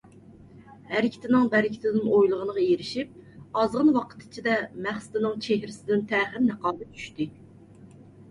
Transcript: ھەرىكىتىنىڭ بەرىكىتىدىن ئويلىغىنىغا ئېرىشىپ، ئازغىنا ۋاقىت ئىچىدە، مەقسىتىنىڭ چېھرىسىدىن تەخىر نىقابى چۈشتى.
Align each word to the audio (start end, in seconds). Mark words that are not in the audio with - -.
ھەرىكىتىنىڭ 0.93 1.43
بەرىكىتىدىن 1.55 2.05
ئويلىغىنىغا 2.13 2.63
ئېرىشىپ، 2.63 3.59
ئازغىنا 3.63 3.93
ۋاقىت 3.99 4.23
ئىچىدە، 4.27 4.57
مەقسىتىنىڭ 4.87 5.35
چېھرىسىدىن 5.49 6.03
تەخىر 6.13 6.43
نىقابى 6.47 6.89
چۈشتى. 6.97 7.29